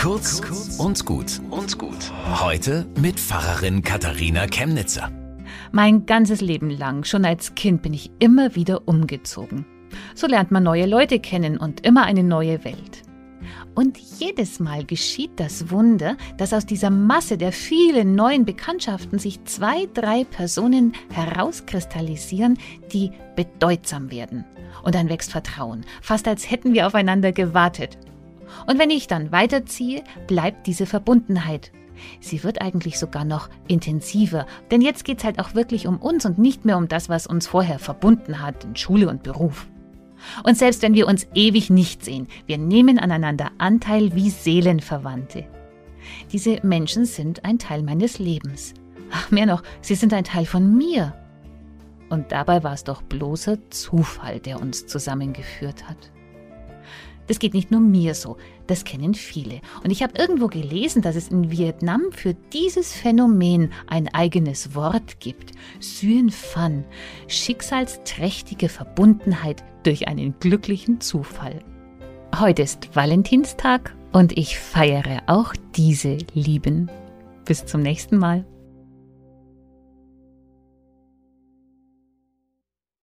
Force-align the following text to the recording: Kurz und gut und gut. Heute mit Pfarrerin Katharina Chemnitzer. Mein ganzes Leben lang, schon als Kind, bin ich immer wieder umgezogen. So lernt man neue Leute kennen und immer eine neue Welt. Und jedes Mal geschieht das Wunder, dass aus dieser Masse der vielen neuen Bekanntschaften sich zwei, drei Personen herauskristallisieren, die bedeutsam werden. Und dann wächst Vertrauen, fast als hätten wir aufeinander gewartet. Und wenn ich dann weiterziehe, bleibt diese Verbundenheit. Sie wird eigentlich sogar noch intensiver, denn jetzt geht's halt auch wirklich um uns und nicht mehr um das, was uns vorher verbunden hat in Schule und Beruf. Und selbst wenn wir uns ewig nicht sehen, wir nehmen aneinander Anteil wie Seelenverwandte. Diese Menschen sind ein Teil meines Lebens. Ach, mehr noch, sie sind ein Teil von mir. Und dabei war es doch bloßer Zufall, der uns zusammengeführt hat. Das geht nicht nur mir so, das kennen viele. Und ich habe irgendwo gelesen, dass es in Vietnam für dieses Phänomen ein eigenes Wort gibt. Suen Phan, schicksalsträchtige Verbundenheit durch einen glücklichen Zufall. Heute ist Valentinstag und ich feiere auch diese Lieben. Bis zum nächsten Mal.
Kurz 0.00 0.40
und 0.78 1.04
gut 1.04 1.42
und 1.50 1.76
gut. 1.76 2.10
Heute 2.40 2.86
mit 2.98 3.20
Pfarrerin 3.20 3.82
Katharina 3.82 4.46
Chemnitzer. 4.46 5.10
Mein 5.72 6.06
ganzes 6.06 6.40
Leben 6.40 6.70
lang, 6.70 7.04
schon 7.04 7.26
als 7.26 7.54
Kind, 7.54 7.82
bin 7.82 7.92
ich 7.92 8.10
immer 8.18 8.54
wieder 8.54 8.88
umgezogen. 8.88 9.66
So 10.14 10.26
lernt 10.26 10.52
man 10.52 10.62
neue 10.62 10.86
Leute 10.86 11.20
kennen 11.20 11.58
und 11.58 11.84
immer 11.84 12.04
eine 12.04 12.22
neue 12.22 12.64
Welt. 12.64 13.02
Und 13.74 13.98
jedes 13.98 14.58
Mal 14.58 14.86
geschieht 14.86 15.32
das 15.36 15.70
Wunder, 15.70 16.16
dass 16.38 16.54
aus 16.54 16.64
dieser 16.64 16.88
Masse 16.88 17.36
der 17.36 17.52
vielen 17.52 18.14
neuen 18.14 18.46
Bekanntschaften 18.46 19.18
sich 19.18 19.44
zwei, 19.44 19.86
drei 19.92 20.24
Personen 20.24 20.94
herauskristallisieren, 21.12 22.58
die 22.90 23.10
bedeutsam 23.36 24.10
werden. 24.10 24.46
Und 24.82 24.94
dann 24.94 25.10
wächst 25.10 25.30
Vertrauen, 25.30 25.84
fast 26.00 26.26
als 26.26 26.50
hätten 26.50 26.72
wir 26.72 26.86
aufeinander 26.86 27.32
gewartet. 27.32 27.98
Und 28.66 28.78
wenn 28.78 28.90
ich 28.90 29.06
dann 29.06 29.32
weiterziehe, 29.32 30.02
bleibt 30.26 30.66
diese 30.66 30.86
Verbundenheit. 30.86 31.72
Sie 32.20 32.42
wird 32.44 32.62
eigentlich 32.62 32.98
sogar 32.98 33.24
noch 33.24 33.50
intensiver, 33.68 34.46
denn 34.70 34.80
jetzt 34.80 35.04
geht's 35.04 35.24
halt 35.24 35.38
auch 35.38 35.54
wirklich 35.54 35.86
um 35.86 35.98
uns 35.98 36.24
und 36.24 36.38
nicht 36.38 36.64
mehr 36.64 36.78
um 36.78 36.88
das, 36.88 37.08
was 37.08 37.26
uns 37.26 37.46
vorher 37.46 37.78
verbunden 37.78 38.40
hat 38.40 38.64
in 38.64 38.76
Schule 38.76 39.08
und 39.08 39.22
Beruf. 39.22 39.68
Und 40.44 40.56
selbst 40.56 40.82
wenn 40.82 40.94
wir 40.94 41.06
uns 41.06 41.26
ewig 41.34 41.70
nicht 41.70 42.04
sehen, 42.04 42.28
wir 42.46 42.58
nehmen 42.58 42.98
aneinander 42.98 43.50
Anteil 43.58 44.14
wie 44.14 44.30
Seelenverwandte. 44.30 45.46
Diese 46.32 46.58
Menschen 46.62 47.04
sind 47.04 47.44
ein 47.44 47.58
Teil 47.58 47.82
meines 47.82 48.18
Lebens. 48.18 48.74
Ach, 49.10 49.30
mehr 49.30 49.46
noch, 49.46 49.62
sie 49.80 49.94
sind 49.94 50.12
ein 50.12 50.24
Teil 50.24 50.46
von 50.46 50.76
mir. 50.76 51.14
Und 52.10 52.32
dabei 52.32 52.62
war 52.64 52.74
es 52.74 52.84
doch 52.84 53.02
bloßer 53.02 53.58
Zufall, 53.70 54.40
der 54.40 54.60
uns 54.60 54.86
zusammengeführt 54.86 55.88
hat. 55.88 56.10
Das 57.30 57.38
geht 57.38 57.54
nicht 57.54 57.70
nur 57.70 57.78
mir 57.78 58.16
so, 58.16 58.38
das 58.66 58.82
kennen 58.82 59.14
viele. 59.14 59.60
Und 59.84 59.92
ich 59.92 60.02
habe 60.02 60.18
irgendwo 60.18 60.48
gelesen, 60.48 61.00
dass 61.00 61.14
es 61.14 61.28
in 61.28 61.52
Vietnam 61.52 62.10
für 62.10 62.34
dieses 62.34 62.92
Phänomen 62.92 63.72
ein 63.86 64.12
eigenes 64.12 64.74
Wort 64.74 65.20
gibt. 65.20 65.52
Suen 65.78 66.30
Phan, 66.30 66.84
schicksalsträchtige 67.28 68.68
Verbundenheit 68.68 69.62
durch 69.84 70.08
einen 70.08 70.34
glücklichen 70.40 71.00
Zufall. 71.00 71.60
Heute 72.36 72.62
ist 72.62 72.96
Valentinstag 72.96 73.94
und 74.10 74.36
ich 74.36 74.58
feiere 74.58 75.22
auch 75.28 75.54
diese 75.76 76.18
Lieben. 76.34 76.90
Bis 77.44 77.64
zum 77.64 77.82
nächsten 77.82 78.16
Mal. 78.16 78.44